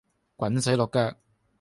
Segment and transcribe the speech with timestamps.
[0.39, 1.15] 滾水淥腳